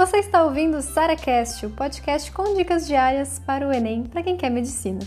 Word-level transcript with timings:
Você 0.00 0.16
está 0.16 0.42
ouvindo 0.42 0.78
o 0.78 0.82
SaraCast, 0.82 1.66
o 1.66 1.70
podcast 1.72 2.32
com 2.32 2.54
dicas 2.54 2.86
diárias 2.86 3.38
para 3.38 3.68
o 3.68 3.70
Enem 3.70 4.04
para 4.04 4.22
quem 4.22 4.34
quer 4.34 4.48
medicina. 4.48 5.00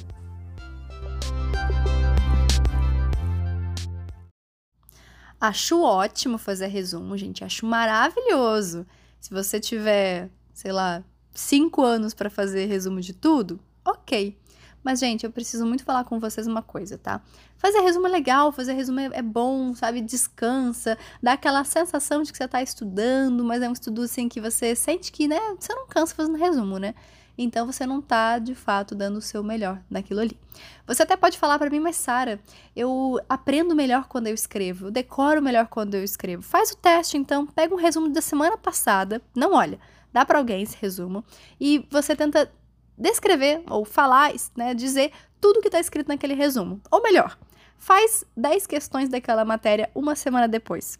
Acho 5.41 5.81
ótimo 5.81 6.37
fazer 6.37 6.67
resumo, 6.67 7.17
gente. 7.17 7.43
Acho 7.43 7.65
maravilhoso. 7.65 8.85
Se 9.19 9.31
você 9.31 9.59
tiver, 9.59 10.29
sei 10.53 10.71
lá, 10.71 11.03
cinco 11.33 11.81
anos 11.81 12.13
para 12.13 12.29
fazer 12.29 12.67
resumo 12.67 13.01
de 13.01 13.13
tudo, 13.13 13.59
ok. 13.83 14.37
Mas, 14.83 14.99
gente, 14.99 15.23
eu 15.23 15.31
preciso 15.31 15.65
muito 15.65 15.83
falar 15.83 16.03
com 16.03 16.19
vocês 16.19 16.45
uma 16.45 16.61
coisa, 16.61 16.97
tá? 16.97 17.21
Fazer 17.57 17.79
resumo 17.79 18.07
é 18.07 18.09
legal, 18.09 18.51
fazer 18.51 18.73
resumo 18.73 18.99
é, 18.99 19.09
é 19.13 19.21
bom, 19.21 19.73
sabe? 19.73 20.01
Descansa, 20.01 20.97
dá 21.21 21.33
aquela 21.33 21.63
sensação 21.63 22.21
de 22.21 22.31
que 22.31 22.37
você 22.37 22.47
tá 22.47 22.61
estudando, 22.61 23.43
mas 23.43 23.61
é 23.61 23.69
um 23.69 23.73
estudo 23.73 24.01
assim 24.01 24.27
que 24.27 24.41
você 24.41 24.75
sente 24.75 25.11
que, 25.11 25.27
né, 25.27 25.39
você 25.57 25.73
não 25.73 25.87
cansa 25.87 26.13
fazendo 26.13 26.37
resumo, 26.37 26.77
né? 26.77 26.93
Então 27.37 27.65
você 27.65 27.85
não 27.85 28.01
tá 28.01 28.37
de 28.37 28.53
fato 28.53 28.93
dando 28.93 29.17
o 29.17 29.21
seu 29.21 29.43
melhor 29.43 29.81
naquilo 29.89 30.19
ali. 30.19 30.37
Você 30.85 31.03
até 31.03 31.17
pode 31.17 31.37
falar 31.37 31.57
para 31.57 31.69
mim, 31.69 31.79
mas 31.79 31.95
Sara, 31.95 32.39
eu 32.75 33.19
aprendo 33.27 33.75
melhor 33.75 34.07
quando 34.07 34.27
eu 34.27 34.33
escrevo, 34.33 34.87
eu 34.87 34.91
decoro 34.91 35.41
melhor 35.41 35.67
quando 35.67 35.95
eu 35.95 36.03
escrevo. 36.03 36.43
Faz 36.43 36.71
o 36.71 36.77
teste 36.77 37.17
então, 37.17 37.47
pega 37.47 37.73
um 37.73 37.77
resumo 37.77 38.09
da 38.09 38.21
semana 38.21 38.57
passada, 38.57 39.21
não 39.35 39.53
olha, 39.53 39.79
dá 40.11 40.23
para 40.23 40.37
alguém 40.37 40.61
esse 40.61 40.77
resumo 40.79 41.23
e 41.59 41.87
você 41.89 42.15
tenta 42.15 42.51
descrever 42.97 43.63
ou 43.69 43.85
falar, 43.85 44.33
né, 44.55 44.73
dizer 44.73 45.11
tudo 45.39 45.61
que 45.61 45.67
está 45.67 45.79
escrito 45.79 46.07
naquele 46.07 46.33
resumo. 46.33 46.81
Ou 46.89 47.01
melhor, 47.01 47.37
faz 47.77 48.23
10 48.37 48.65
questões 48.65 49.09
daquela 49.09 49.43
matéria 49.43 49.89
uma 49.93 50.15
semana 50.15 50.47
depois. 50.47 50.97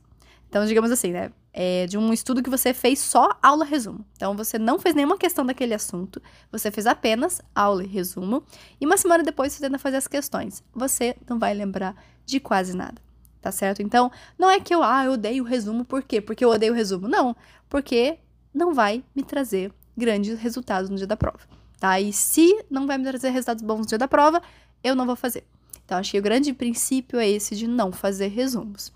Então, 0.50 0.66
digamos 0.66 0.92
assim, 0.92 1.12
né? 1.12 1.32
É 1.52 1.86
de 1.88 1.98
um 1.98 2.12
estudo 2.12 2.44
que 2.44 2.50
você 2.50 2.74
fez 2.74 3.00
só 3.00 3.30
aula 3.42 3.64
resumo. 3.64 4.06
Então, 4.16 4.36
você 4.36 4.59
não 4.59 4.78
fez 4.78 4.94
nenhuma 4.94 5.17
questão 5.17 5.45
daquele 5.45 5.73
assunto, 5.73 6.22
você 6.52 6.70
fez 6.70 6.86
apenas 6.86 7.42
aula 7.56 7.84
e 7.84 7.88
resumo, 7.88 8.44
e 8.82 8.86
uma 8.86 8.98
semana 8.98 9.23
depois 9.23 9.54
você 9.54 9.62
tenta 9.62 9.80
fazer 9.80 9.98
as 9.98 10.08
questões. 10.08 10.64
Você 10.73 11.16
não 11.28 11.39
vai 11.39 11.54
lembrar 11.54 11.95
de 12.26 12.39
quase 12.39 12.76
nada, 12.76 13.02
tá 13.39 13.52
certo? 13.52 13.82
Então, 13.82 14.12
não 14.38 14.50
é 14.50 14.60
que 14.60 14.73
eu, 14.73 14.84
ah, 14.84 15.06
eu 15.06 15.14
odeio 15.14 15.44
o 15.44 15.48
resumo, 15.48 15.86
por 15.86 16.04
quê? 16.04 16.20
Porque 16.20 16.44
eu 16.44 16.50
odeio 16.50 16.73
o 16.73 16.76
resumo. 16.76 17.08
Não, 17.08 17.36
porque 17.70 18.20
não 18.54 18.73
vai 18.73 19.04
me 19.16 19.23
trazer 19.23 19.72
grandes 19.95 20.38
resultados 20.39 20.89
no 20.89 20.98
dia 20.98 21.08
da 21.08 21.16
prova 21.16 21.48
tá? 21.84 22.00
E 22.00 22.14
se 22.14 22.64
não 22.72 22.88
vai 22.88 22.98
me 22.98 23.03
trazer 23.03 23.30
resultados 23.31 23.62
bons 23.62 23.80
no 23.80 23.86
dia 23.86 23.98
da 23.98 24.08
prova, 24.08 24.42
eu 24.81 24.95
não 24.95 25.06
vou 25.06 25.17
fazer. 25.17 25.44
Então, 25.84 25.98
acho 25.98 26.12
que 26.12 26.17
o 26.17 26.22
grande 26.22 26.53
princípio 26.53 27.20
é 27.20 27.28
esse 27.28 27.58
de 27.58 27.67
não 27.67 27.92
fazer 27.92 28.28
resumos. 28.28 28.89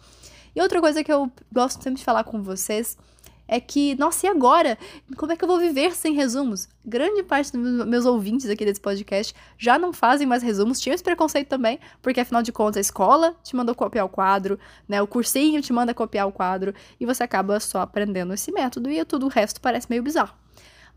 E 0.56 0.62
outra 0.62 0.80
coisa 0.80 1.04
que 1.04 1.12
eu 1.12 1.30
gosto 1.52 1.84
sempre 1.84 2.00
de 2.00 2.06
falar 2.06 2.24
com 2.24 2.42
vocês 2.42 2.98
é 3.46 3.60
que, 3.60 3.94
nossa, 3.96 4.26
e 4.26 4.30
agora? 4.30 4.78
Como 5.18 5.34
é 5.34 5.36
que 5.36 5.44
eu 5.44 5.50
vou 5.50 5.60
viver 5.60 5.98
sem 5.98 6.14
resumos? 6.14 6.70
Grande 6.86 7.24
parte 7.24 7.52
dos 7.52 7.86
meus 7.86 8.06
ouvintes 8.06 8.50
aqui 8.50 8.64
desse 8.64 8.80
podcast 8.80 9.36
já 9.58 9.78
não 9.78 9.92
fazem 9.92 10.26
mais 10.26 10.42
resumos, 10.42 10.80
tinham 10.80 10.96
esse 10.96 11.04
preconceito 11.04 11.50
também, 11.50 11.82
porque 12.02 12.22
afinal 12.22 12.42
de 12.42 12.54
contas 12.54 12.78
a 12.78 12.82
escola 12.82 13.36
te 13.44 13.54
mandou 13.54 13.76
copiar 13.76 14.06
o 14.06 14.10
quadro, 14.10 14.58
né? 14.88 15.02
O 15.02 15.08
cursinho 15.08 15.62
te 15.62 15.74
manda 15.74 15.94
copiar 15.94 16.26
o 16.26 16.32
quadro, 16.32 16.74
e 16.98 17.06
você 17.06 17.22
acaba 17.22 17.60
só 17.60 17.82
aprendendo 17.82 18.34
esse 18.34 18.50
método 18.50 18.90
e 18.90 19.04
tudo 19.04 19.26
o 19.26 19.30
resto 19.30 19.60
parece 19.60 19.88
meio 19.90 20.02
bizarro. 20.02 20.34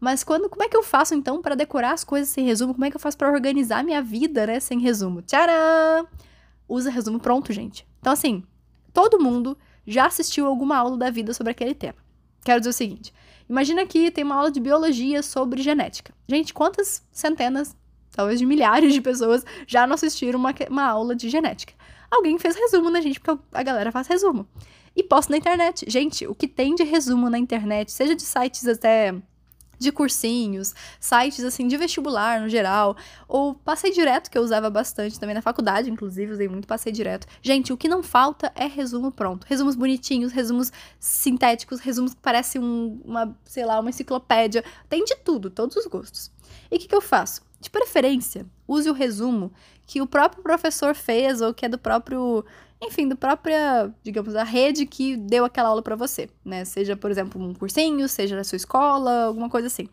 Mas 0.01 0.25
quando, 0.25 0.49
como 0.49 0.63
é 0.63 0.69
que 0.69 0.77
eu 0.77 0.83
faço 0.83 1.15
então 1.15 1.43
para 1.43 1.55
decorar 1.55 1.93
as 1.93 2.03
coisas 2.03 2.31
sem 2.31 2.47
resumo? 2.47 2.73
Como 2.73 2.87
é 2.87 2.91
que 2.91 2.97
eu 2.97 3.01
faço 3.01 3.19
para 3.19 3.31
organizar 3.31 3.85
minha 3.85 4.01
vida, 4.01 4.47
né, 4.47 4.59
sem 4.59 4.81
resumo? 4.81 5.21
Tcharam! 5.21 6.09
Usa 6.67 6.91
resumo 6.91 7.21
pronto, 7.21 7.53
gente. 7.53 7.87
Então 8.01 8.13
assim, 8.13 8.43
todo 8.95 9.21
mundo 9.21 9.59
já 9.87 10.07
assistiu 10.07 10.47
alguma 10.47 10.79
aula 10.79 10.97
da 10.97 11.11
vida 11.11 11.35
sobre 11.35 11.51
aquele 11.51 11.75
tema. 11.75 11.99
Quero 12.43 12.61
dizer 12.61 12.71
o 12.71 12.73
seguinte: 12.73 13.13
imagina 13.49 13.85
que 13.85 14.11
tem 14.11 14.25
uma 14.25 14.37
aula 14.37 14.51
de 14.51 14.61
biologia 14.61 15.23
sobre 15.23 15.63
genética. 15.63 16.15
Gente, 16.27 16.55
quantas 16.55 17.07
centenas, 17.13 17.77
talvez 18.11 18.39
de 18.39 18.47
milhares 18.47 18.95
de 18.95 19.01
pessoas 19.01 19.45
já 19.67 19.87
não 19.87 19.95
assistiram 19.95 20.39
uma, 20.39 20.55
uma 20.71 20.85
aula 20.85 21.15
de 21.15 21.29
genética? 21.29 21.75
Alguém 22.11 22.39
fez 22.39 22.57
resumo, 22.57 22.91
né, 22.91 23.03
gente? 23.03 23.21
Porque 23.21 23.41
a 23.53 23.63
galera 23.63 23.93
faz 23.93 24.09
resumo. 24.09 24.49
E 24.97 25.03
posta 25.03 25.31
na 25.31 25.37
internet. 25.37 25.85
Gente, 25.89 26.27
o 26.27 26.35
que 26.35 26.49
tem 26.49 26.75
de 26.75 26.83
resumo 26.83 27.31
na 27.31 27.39
internet, 27.39 27.93
seja 27.93 28.17
de 28.17 28.23
sites 28.23 28.67
até 28.67 29.15
de 29.81 29.91
cursinhos, 29.91 30.75
sites 31.01 31.43
assim 31.43 31.67
de 31.67 31.77
vestibular 31.77 32.41
no 32.41 32.49
geral, 32.49 32.97
ou 33.27 33.55
passei 33.55 33.91
direto 33.91 34.31
que 34.31 34.37
eu 34.37 34.43
usava 34.43 34.69
bastante 34.69 35.19
também 35.19 35.35
na 35.35 35.41
faculdade, 35.43 35.91
inclusive 35.91 36.33
usei 36.33 36.47
muito 36.47 36.69
passei 36.69 36.93
direto. 36.93 37.27
Gente, 37.43 37.73
o 37.73 37.77
que 37.77 37.89
não 37.89 38.03
falta 38.03 38.53
é 38.55 38.67
resumo 38.67 39.11
pronto, 39.11 39.47
resumos 39.49 39.75
bonitinhos, 39.75 40.33
resumos 40.33 40.71
sintéticos, 40.99 41.81
resumos 41.81 42.13
que 42.13 42.21
parecem 42.21 42.61
um, 42.61 43.01
uma, 43.05 43.37
sei 43.45 43.65
lá, 43.65 43.81
uma 43.81 43.89
enciclopédia, 43.89 44.63
tem 44.89 45.03
de 45.05 45.17
tudo, 45.17 45.51
todos 45.51 45.75
os 45.77 45.87
gostos. 45.87 46.31
E 46.71 46.77
o 46.77 46.79
que, 46.79 46.87
que 46.87 46.95
eu 46.95 47.01
faço? 47.01 47.50
De 47.61 47.69
preferência, 47.69 48.47
use 48.67 48.89
o 48.89 48.95
resumo 48.95 49.53
que 49.87 50.01
o 50.01 50.07
próprio 50.07 50.43
professor 50.43 50.95
fez 50.95 51.41
ou 51.41 51.53
que 51.53 51.67
é 51.67 51.69
do 51.69 51.79
próprio 51.79 52.45
enfim, 52.83 53.07
do 53.07 53.17
própria, 53.17 53.93
digamos, 54.03 54.35
a 54.35 54.43
rede 54.43 54.87
que 54.87 55.15
deu 55.17 55.45
aquela 55.45 55.69
aula 55.69 55.83
para 55.83 55.95
você, 55.95 56.31
né? 56.43 56.65
Seja, 56.65 56.97
por 56.97 57.11
exemplo, 57.11 57.41
um 57.41 57.53
cursinho, 57.53 58.09
seja 58.09 58.35
na 58.35 58.43
sua 58.43 58.57
escola, 58.57 59.25
alguma 59.25 59.51
coisa 59.51 59.67
assim. 59.67 59.87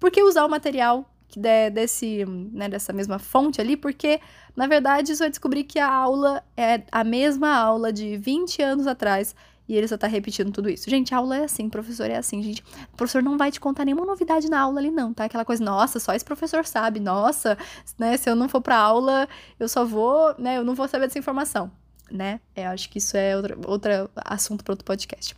Por 0.00 0.10
que 0.10 0.22
usar 0.22 0.44
o 0.44 0.48
material 0.50 1.08
der 1.36 1.70
desse, 1.70 2.24
né, 2.26 2.68
dessa 2.68 2.92
mesma 2.92 3.20
fonte 3.20 3.60
ali? 3.60 3.76
Porque, 3.76 4.20
na 4.56 4.66
verdade, 4.66 5.14
você 5.14 5.22
vai 5.22 5.30
descobrir 5.30 5.62
que 5.62 5.78
a 5.78 5.92
aula 5.92 6.42
é 6.56 6.82
a 6.90 7.04
mesma 7.04 7.54
aula 7.54 7.92
de 7.92 8.16
20 8.16 8.60
anos 8.62 8.86
atrás 8.88 9.34
e 9.68 9.76
ele 9.76 9.88
só 9.88 9.96
tá 9.96 10.06
repetindo 10.06 10.52
tudo 10.52 10.68
isso. 10.68 10.88
Gente, 10.88 11.14
aula 11.14 11.36
é 11.36 11.44
assim, 11.44 11.68
professor 11.68 12.10
é 12.10 12.16
assim, 12.16 12.42
gente. 12.42 12.62
O 12.92 12.96
professor 12.96 13.22
não 13.22 13.38
vai 13.38 13.50
te 13.50 13.60
contar 13.60 13.84
nenhuma 13.84 14.04
novidade 14.04 14.48
na 14.48 14.60
aula 14.60 14.78
ali, 14.78 14.90
não, 14.90 15.12
tá? 15.12 15.24
Aquela 15.24 15.44
coisa, 15.44 15.64
nossa, 15.64 15.98
só 15.98 16.12
esse 16.14 16.24
professor 16.24 16.64
sabe, 16.64 17.00
nossa, 17.00 17.56
né? 17.98 18.16
Se 18.16 18.28
eu 18.28 18.36
não 18.36 18.48
for 18.48 18.60
pra 18.60 18.76
aula, 18.76 19.28
eu 19.58 19.68
só 19.68 19.84
vou, 19.84 20.34
né? 20.38 20.58
Eu 20.58 20.64
não 20.64 20.74
vou 20.74 20.88
saber 20.88 21.06
dessa 21.06 21.18
informação 21.18 21.70
né? 22.10 22.40
Eu 22.54 22.68
acho 22.68 22.88
que 22.90 22.98
isso 22.98 23.16
é 23.16 23.36
outro, 23.36 23.60
outro 23.66 24.10
assunto 24.16 24.62
para 24.62 24.72
outro 24.72 24.84
podcast. 24.84 25.34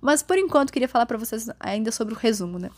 Mas 0.00 0.22
por 0.22 0.36
enquanto 0.36 0.72
queria 0.72 0.88
falar 0.88 1.06
para 1.06 1.16
vocês 1.16 1.48
ainda 1.60 1.92
sobre 1.92 2.12
o 2.14 2.16
resumo, 2.16 2.58
né? 2.58 2.70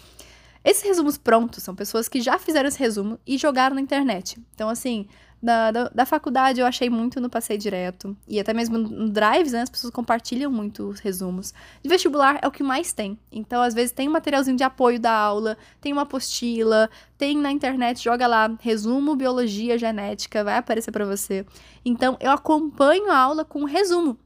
Esses 0.65 0.82
resumos 0.82 1.16
prontos 1.16 1.62
são 1.62 1.75
pessoas 1.75 2.09
que 2.09 2.21
já 2.21 2.38
fizeram 2.38 2.69
esse 2.69 2.78
resumo 2.78 3.19
e 3.26 3.38
jogaram 3.38 3.75
na 3.75 3.81
internet. 3.81 4.38
Então, 4.54 4.69
assim, 4.69 5.06
da, 5.43 5.71
da, 5.71 5.88
da, 5.88 6.04
faculdade 6.04 6.60
eu 6.60 6.66
achei 6.66 6.91
muito 6.91 7.19
no 7.19 7.31
Passei 7.31 7.56
Direto. 7.56 8.15
E 8.28 8.38
até 8.38 8.53
mesmo 8.53 8.76
no 8.76 9.09
Drives, 9.09 9.53
né? 9.53 9.62
As 9.62 9.71
pessoas 9.71 9.93
compartilham 9.93 10.50
muito 10.50 10.87
os 10.88 11.00
resumos. 11.00 11.54
De 11.82 11.88
vestibular 11.88 12.38
é 12.43 12.47
o 12.47 12.50
que 12.50 12.62
mais 12.62 12.93
tem. 12.93 13.19
Então, 13.32 13.62
às 13.62 13.72
vezes, 13.72 13.93
tem 13.93 14.09
um 14.09 14.12
materialzinho 14.12 14.56
de 14.56 14.65
apoio 14.65 15.00
da 15.00 15.12
aula, 15.12 15.56
tem 15.81 15.93
uma 15.93 16.03
apostila, 16.03 16.91
tem 17.16 17.38
na 17.38 17.50
internet, 17.50 18.04
joga 18.04 18.27
lá, 18.27 18.54
resumo 18.60 19.16
biologia 19.16 19.78
genética, 19.78 20.44
vai 20.44 20.59
aparecer 20.59 20.92
para 20.92 21.06
você. 21.06 21.47
Então, 21.84 22.19
eu 22.21 22.31
acompanho 22.31 23.10
a 23.10 23.16
aula 23.16 23.44
com 23.44 23.65
resumo. 23.65 24.19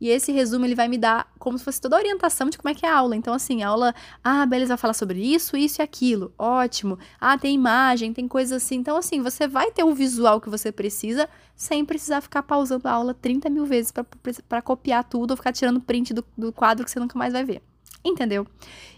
E 0.00 0.08
esse 0.08 0.30
resumo 0.30 0.64
ele 0.64 0.74
vai 0.74 0.88
me 0.88 0.96
dar 0.96 1.30
como 1.38 1.58
se 1.58 1.64
fosse 1.64 1.80
toda 1.80 1.96
a 1.96 1.98
orientação 1.98 2.48
de 2.48 2.56
como 2.56 2.70
é 2.70 2.74
que 2.74 2.86
é 2.86 2.88
a 2.88 2.96
aula. 2.96 3.16
Então, 3.16 3.34
assim, 3.34 3.62
a 3.62 3.68
aula, 3.68 3.94
ah, 4.22 4.46
beleza, 4.46 4.68
vai 4.70 4.78
falar 4.78 4.94
sobre 4.94 5.20
isso, 5.20 5.56
isso 5.56 5.80
e 5.80 5.82
aquilo. 5.82 6.32
Ótimo. 6.38 6.98
Ah, 7.20 7.36
tem 7.36 7.54
imagem, 7.54 8.12
tem 8.12 8.28
coisa 8.28 8.56
assim. 8.56 8.76
Então, 8.76 8.96
assim, 8.96 9.20
você 9.20 9.48
vai 9.48 9.70
ter 9.70 9.82
o 9.82 9.94
visual 9.94 10.40
que 10.40 10.48
você 10.48 10.70
precisa 10.70 11.28
sem 11.56 11.84
precisar 11.84 12.20
ficar 12.20 12.42
pausando 12.42 12.86
a 12.86 12.92
aula 12.92 13.14
30 13.14 13.50
mil 13.50 13.66
vezes 13.66 13.92
para 14.48 14.62
copiar 14.62 15.04
tudo 15.04 15.32
ou 15.32 15.36
ficar 15.36 15.52
tirando 15.52 15.80
print 15.80 16.14
do, 16.14 16.24
do 16.36 16.52
quadro 16.52 16.84
que 16.84 16.90
você 16.90 17.00
nunca 17.00 17.18
mais 17.18 17.32
vai 17.32 17.44
ver. 17.44 17.62
Entendeu? 18.04 18.46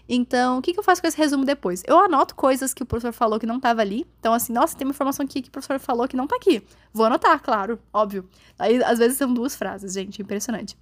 Então, 0.07 0.59
o 0.59 0.61
que, 0.61 0.73
que 0.73 0.79
eu 0.79 0.83
faço 0.83 1.01
com 1.01 1.07
esse 1.07 1.17
resumo 1.17 1.43
depois? 1.43 1.81
Eu 1.87 1.97
anoto 1.97 2.35
coisas 2.35 2.73
que 2.73 2.83
o 2.83 2.85
professor 2.85 3.13
falou 3.13 3.39
que 3.39 3.45
não 3.45 3.57
estava 3.57 3.81
ali. 3.81 4.05
Então, 4.19 4.33
assim, 4.33 4.53
nossa, 4.53 4.77
tem 4.77 4.85
uma 4.85 4.91
informação 4.91 5.25
aqui 5.25 5.41
que 5.41 5.49
o 5.49 5.51
professor 5.51 5.79
falou 5.79 6.07
que 6.07 6.15
não 6.15 6.25
está 6.25 6.35
aqui. 6.35 6.61
Vou 6.93 7.05
anotar, 7.05 7.41
claro, 7.41 7.79
óbvio. 7.91 8.27
Aí, 8.59 8.83
às 8.83 8.99
vezes, 8.99 9.17
são 9.17 9.33
duas 9.33 9.55
frases, 9.55 9.93
gente, 9.93 10.21
impressionante. 10.21 10.77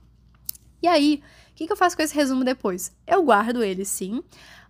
E 0.81 0.87
aí, 0.87 1.21
o 1.51 1.55
que, 1.55 1.67
que 1.67 1.73
eu 1.73 1.77
faço 1.77 1.95
com 1.95 2.01
esse 2.01 2.15
resumo 2.15 2.43
depois? 2.43 2.95
Eu 3.05 3.23
guardo 3.23 3.63
ele, 3.63 3.85
sim, 3.85 4.23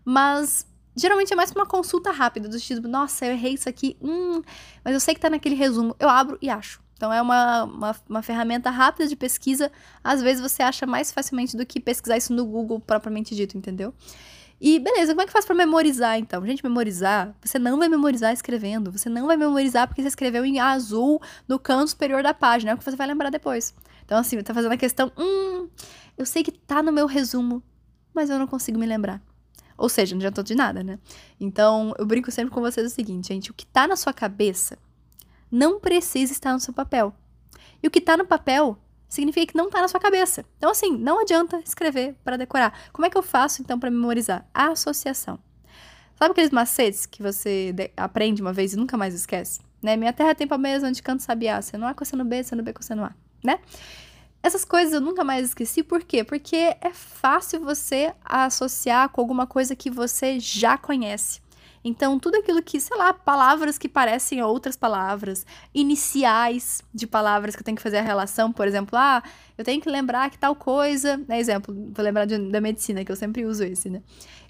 mas 0.03 0.65
geralmente 0.95 1.31
é 1.31 1.35
mais 1.35 1.51
pra 1.51 1.61
uma 1.61 1.67
consulta 1.67 2.11
rápida, 2.11 2.49
do 2.49 2.59
tipo, 2.59 2.87
nossa, 2.87 3.25
eu 3.25 3.33
errei 3.33 3.53
isso 3.53 3.69
aqui, 3.69 3.97
hum, 4.01 4.41
mas 4.83 4.93
eu 4.93 4.99
sei 4.99 5.13
que 5.13 5.21
tá 5.21 5.29
naquele 5.29 5.55
resumo. 5.55 5.95
Eu 5.99 6.09
abro 6.09 6.37
e 6.41 6.49
acho. 6.49 6.81
Então 6.99 7.13
é 7.13 7.21
uma, 7.21 7.63
uma, 7.63 7.95
uma, 8.09 8.21
ferramenta 8.21 8.69
rápida 8.69 9.07
de 9.07 9.15
pesquisa. 9.15 9.71
Às 10.03 10.21
vezes 10.21 10.41
você 10.41 10.61
acha 10.61 10.85
mais 10.85 11.13
facilmente 11.13 11.55
do 11.55 11.65
que 11.65 11.79
pesquisar 11.79 12.17
isso 12.17 12.33
no 12.33 12.45
Google 12.45 12.77
propriamente 12.77 13.33
dito, 13.33 13.57
entendeu? 13.57 13.93
E 14.59 14.77
beleza, 14.79 15.13
como 15.13 15.21
é 15.21 15.25
que 15.25 15.31
faz 15.31 15.45
para 15.45 15.55
memorizar 15.55 16.19
então? 16.19 16.45
Gente, 16.45 16.61
memorizar, 16.61 17.33
você 17.41 17.57
não 17.57 17.79
vai 17.79 17.87
memorizar 17.87 18.33
escrevendo, 18.33 18.91
você 18.91 19.07
não 19.07 19.25
vai 19.27 19.37
memorizar 19.37 19.87
porque 19.87 20.01
você 20.01 20.09
escreveu 20.09 20.43
em 20.43 20.59
azul 20.59 21.21
no 21.47 21.57
canto 21.57 21.91
superior 21.91 22.21
da 22.21 22.33
página, 22.33 22.71
é 22.71 22.75
o 22.75 22.77
que 22.77 22.83
você 22.83 22.97
vai 22.97 23.07
lembrar 23.07 23.29
depois. 23.29 23.73
Então, 24.03 24.17
assim, 24.17 24.41
tá 24.43 24.53
fazendo 24.53 24.73
a 24.73 24.77
questão, 24.77 25.09
hum, 25.17 25.69
eu 26.19 26.25
sei 26.25 26.43
que 26.43 26.51
tá 26.51 26.83
no 26.83 26.91
meu 26.91 27.07
resumo, 27.07 27.63
mas 28.13 28.29
eu 28.29 28.37
não 28.37 28.45
consigo 28.45 28.77
me 28.77 28.85
lembrar. 28.85 29.21
Ou 29.77 29.87
seja, 29.87 30.13
não 30.13 30.19
adiantou 30.19 30.43
de 30.43 30.53
nada, 30.53 30.83
né? 30.83 30.99
Então, 31.39 31.93
eu 31.97 32.05
brinco 32.05 32.29
sempre 32.29 32.53
com 32.53 32.59
vocês 32.59 32.85
o 32.85 32.93
seguinte, 32.93 33.29
gente: 33.29 33.49
o 33.49 33.53
que 33.53 33.65
tá 33.65 33.87
na 33.87 33.95
sua 33.95 34.11
cabeça 34.11 34.77
não 35.49 35.79
precisa 35.79 36.33
estar 36.33 36.51
no 36.51 36.59
seu 36.59 36.73
papel. 36.73 37.15
E 37.81 37.87
o 37.87 37.89
que 37.89 38.01
tá 38.01 38.17
no 38.17 38.25
papel 38.25 38.77
significa 39.07 39.53
que 39.53 39.57
não 39.57 39.69
tá 39.69 39.79
na 39.79 39.87
sua 39.87 39.99
cabeça. 39.99 40.43
Então, 40.57 40.69
assim, 40.69 40.97
não 40.97 41.21
adianta 41.21 41.61
escrever 41.65 42.15
para 42.21 42.35
decorar. 42.35 42.77
Como 42.91 43.05
é 43.05 43.09
que 43.09 43.17
eu 43.17 43.23
faço, 43.23 43.61
então, 43.61 43.79
para 43.79 43.89
memorizar? 43.89 44.45
A 44.53 44.67
associação. 44.67 45.39
Sabe 46.15 46.31
aqueles 46.31 46.51
macetes 46.51 47.05
que 47.05 47.23
você 47.23 47.73
aprende 47.95 48.41
uma 48.41 48.51
vez 48.51 48.73
e 48.73 48.75
nunca 48.75 48.97
mais 48.97 49.13
esquece? 49.13 49.61
Né? 49.81 49.95
Minha 49.95 50.11
terra 50.11 50.35
tem 50.35 50.45
palmeiras 50.45 50.83
onde 50.83 51.01
canto 51.01 51.23
sabiá, 51.23 51.61
sendo 51.61 51.85
A 51.85 51.93
coçando 51.93 52.25
B, 52.25 52.43
sendo 52.43 52.61
B 52.61 52.73
coçando 52.73 53.05
A, 53.05 53.15
né? 53.41 53.61
Essas 54.41 54.63
coisas 54.63 54.93
eu 54.93 55.01
nunca 55.01 55.23
mais 55.23 55.47
esqueci, 55.47 55.83
por 55.83 56.01
quê? 56.03 56.23
Porque 56.23 56.55
é 56.55 56.91
fácil 56.93 57.59
você 57.59 58.13
associar 58.23 59.09
com 59.09 59.19
alguma 59.19 59.45
coisa 59.45 59.75
que 59.75 59.89
você 59.89 60.39
já 60.39 60.77
conhece. 60.77 61.41
Então, 61.83 62.19
tudo 62.19 62.35
aquilo 62.35 62.61
que, 62.61 62.79
sei 62.79 62.97
lá, 62.97 63.13
palavras 63.13 63.77
que 63.77 63.87
parecem 63.87 64.41
outras 64.43 64.75
palavras, 64.75 65.45
iniciais 65.73 66.81
de 66.93 67.07
palavras 67.07 67.55
que 67.55 67.61
eu 67.61 67.65
tenho 67.65 67.77
que 67.77 67.83
fazer 67.83 67.99
a 67.99 68.01
relação, 68.01 68.51
por 68.51 68.67
exemplo, 68.67 68.97
ah, 68.97 69.23
eu 69.57 69.63
tenho 69.63 69.81
que 69.81 69.89
lembrar 69.89 70.29
que 70.29 70.37
tal 70.37 70.55
coisa, 70.55 71.17
né, 71.27 71.39
exemplo, 71.39 71.73
vou 71.73 72.03
lembrar 72.03 72.25
de, 72.25 72.37
da 72.49 72.59
medicina, 72.59 73.03
que 73.05 73.11
eu 73.11 73.15
sempre 73.15 73.45
uso 73.45 73.63
esse, 73.63 73.89
né? 73.89 74.01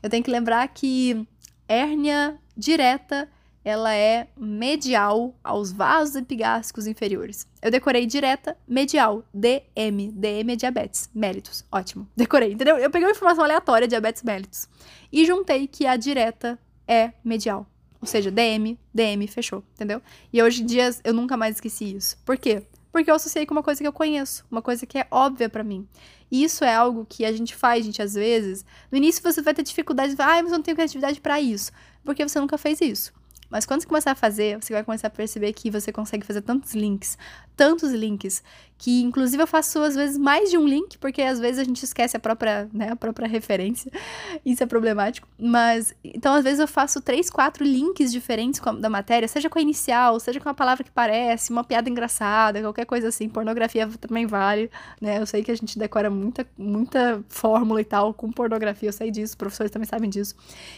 Eu 0.02 0.10
tenho 0.10 0.24
que 0.24 0.32
lembrar 0.32 0.68
que 0.70 1.28
hérnia 1.68 2.40
direta 2.58 3.30
ela 3.70 3.94
é 3.94 4.28
medial 4.36 5.36
aos 5.44 5.72
vasos 5.72 6.16
epigástricos 6.16 6.88
inferiores. 6.88 7.48
Eu 7.62 7.70
decorei 7.70 8.06
direta, 8.06 8.58
medial, 8.68 9.24
DM. 9.34 10.12
DM 10.12 10.54
é 10.54 10.56
diabetes, 10.56 11.10
mellitus. 11.14 11.64
Ótimo. 11.72 12.08
Decorei, 12.16 12.54
entendeu? 12.54 12.78
Eu 12.78 12.90
peguei 12.90 13.08
uma 13.08 13.14
informação 13.14 13.44
aleatória, 13.44 13.88
diabetes 13.88 14.24
mellitus, 14.24 14.68
e 15.12 15.26
juntei 15.26 15.68
que 15.68 15.86
a 15.86 15.96
direta 15.96 16.58
é 16.88 17.14
medial. 17.24 17.68
Ou 18.02 18.08
seja, 18.08 18.32
DM, 18.32 18.80
DM, 18.94 19.28
fechou, 19.28 19.64
entendeu? 19.76 20.02
E 20.34 20.42
hoje 20.42 20.64
em 20.64 20.66
dia 20.66 20.90
eu 21.04 21.14
nunca 21.14 21.38
mais 21.38 21.56
esqueci 21.56 21.96
isso. 21.96 22.18
Por 22.26 22.38
quê? 22.38 22.64
Porque 22.92 23.12
eu 23.12 23.16
associei 23.16 23.46
com 23.46 23.54
uma 23.54 23.62
coisa 23.62 23.82
que 23.82 23.88
eu 23.88 23.94
conheço, 23.94 24.44
uma 24.50 24.62
coisa 24.62 24.86
que 24.86 24.98
é 24.98 25.06
óbvia 25.12 25.48
para 25.48 25.64
mim. 25.64 25.88
E 26.32 26.44
isso 26.44 26.64
é 26.64 26.74
algo 26.74 27.06
que 27.08 27.24
a 27.26 27.32
gente 27.32 27.56
faz, 27.56 27.86
gente, 27.86 28.02
às 28.02 28.14
vezes. 28.14 28.66
No 28.92 28.98
início 28.98 29.22
você 29.22 29.42
vai 29.42 29.54
ter 29.54 29.64
dificuldade, 29.64 30.16
ah, 30.18 30.42
mas 30.42 30.52
eu 30.52 30.58
não 30.58 30.64
tenho 30.64 30.76
criatividade 30.76 31.22
para 31.22 31.40
isso. 31.40 31.72
Porque 32.04 32.28
você 32.28 32.40
nunca 32.40 32.58
fez 32.58 32.82
isso. 32.82 33.14
Mas 33.50 33.66
quando 33.66 33.82
você 33.82 33.88
começar 33.88 34.12
a 34.12 34.16
fazer, 34.16 34.62
você 34.62 34.74
vai 34.74 34.84
começar 34.84 35.08
a 35.08 35.10
perceber 35.12 35.54
que 35.54 35.72
você 35.72 35.92
consegue 35.92 36.26
fazer 36.26 36.42
tantos 36.42 36.74
links, 36.74 37.18
tantos 37.60 37.92
links, 37.92 38.42
que 38.78 39.02
inclusive 39.02 39.44
eu 39.44 39.46
faço 39.46 39.82
às 39.82 39.94
vezes 39.94 40.18
mais 40.18 40.50
de 40.50 40.58
um 40.58 40.66
link, 40.66 40.98
porque 40.98 41.22
às 41.22 41.42
vezes 41.42 41.60
a 41.60 41.66
gente 41.66 41.84
esquece 41.84 42.16
a 42.16 42.20
própria, 42.22 42.70
né, 42.72 42.92
a 42.92 42.96
própria 42.96 43.28
referência. 43.28 43.92
Isso 44.46 44.64
é 44.64 44.66
problemático. 44.66 45.28
Mas 45.38 45.94
então 46.02 46.36
às 46.36 46.42
vezes 46.46 46.62
eu 46.62 46.68
faço 46.70 47.02
três, 47.02 47.30
quatro 47.30 47.66
links 47.66 48.14
diferentes 48.14 48.62
da 48.80 48.90
matéria, 48.90 49.28
seja 49.28 49.50
com 49.50 49.60
a 49.60 49.62
inicial, 49.62 50.18
seja 50.22 50.40
com 50.40 50.48
a 50.48 50.54
palavra 50.54 50.86
que 50.86 50.90
parece, 50.90 51.52
uma 51.52 51.66
piada 51.66 51.90
engraçada, 51.90 52.62
qualquer 52.62 52.86
coisa 52.86 53.10
assim. 53.10 53.28
Pornografia 53.28 53.86
também 54.00 54.26
vale, 54.26 54.72
né? 55.02 55.20
Eu 55.20 55.26
sei 55.26 55.44
que 55.44 55.52
a 55.52 55.56
gente 55.56 55.78
decora 55.78 56.10
muita, 56.10 56.48
muita 56.58 57.22
fórmula 57.28 57.82
e 57.82 57.86
tal 57.86 58.14
com 58.14 58.32
pornografia, 58.32 58.88
eu 58.88 58.94
sei 58.94 59.12
disso, 59.12 59.38
professores 59.38 59.70
também 59.70 59.86
sabem 59.86 60.10
disso. 60.10 60.34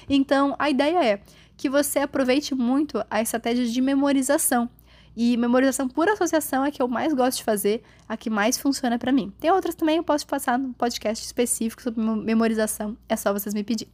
Então, 0.10 0.56
a 0.58 0.68
ideia 0.68 1.06
é 1.06 1.20
que 1.56 1.70
você 1.70 2.00
aproveite 2.00 2.56
muito 2.56 3.06
a 3.08 3.22
estratégia 3.22 3.68
de 3.68 3.82
memorização. 3.82 4.68
E 5.16 5.36
memorização 5.36 5.88
por 5.88 6.08
associação 6.08 6.64
é 6.64 6.70
a 6.70 6.72
que 6.72 6.82
eu 6.82 6.88
mais 6.88 7.14
gosto 7.14 7.38
de 7.38 7.44
fazer, 7.44 7.84
a 8.08 8.16
que 8.16 8.30
mais 8.30 8.58
funciona 8.58 8.98
para 8.98 9.12
mim. 9.12 9.34
Tem 9.40 9.52
outras 9.52 9.76
também, 9.76 9.98
eu 9.98 10.04
posso 10.04 10.26
passar 10.26 10.58
num 10.58 10.74
podcast 10.74 11.26
específico 11.26 11.82
sobre 11.82 12.02
memorização, 12.02 12.98
é 13.10 13.16
só 13.16 13.34
vocês 13.34 13.54
me 13.54 13.64
pedirem. 13.64 13.94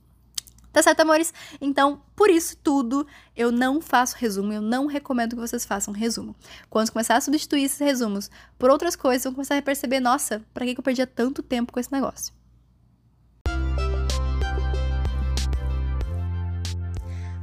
Tá 0.72 0.84
certo, 0.84 1.00
amores? 1.00 1.34
Então, 1.60 2.04
por 2.16 2.30
isso 2.30 2.56
tudo, 2.58 3.08
eu 3.36 3.52
não 3.52 3.82
faço 3.82 4.16
resumo, 4.16 4.54
eu 4.54 4.62
não 4.62 4.86
recomendo 4.86 5.36
que 5.36 5.42
vocês 5.42 5.66
façam 5.66 5.92
resumo. 5.92 6.36
Quando 6.70 6.92
começar 6.92 7.16
a 7.16 7.22
substituir 7.22 7.64
esses 7.64 7.80
resumos 7.80 8.30
por 8.60 8.70
outras 8.70 8.96
coisas, 8.96 9.24
vão 9.24 9.34
começar 9.34 9.58
a 9.58 9.62
perceber, 9.62 10.00
nossa, 10.00 10.46
pra 10.54 10.66
que 10.66 10.78
eu 10.78 10.84
perdia 10.84 11.08
tanto 11.08 11.42
tempo 11.42 11.74
com 11.74 11.80
esse 11.80 11.92
negócio? 11.92 12.37